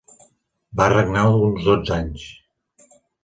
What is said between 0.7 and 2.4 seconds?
Va regnar uns dotze anys.